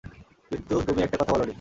[0.51, 1.49] কিন্তু তুমি একটা কথা বলোনি।